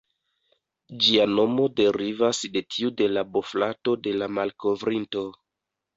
[1.07, 5.23] Ĝia nomo derivas de tiu de la bofrato de la malkovrinto.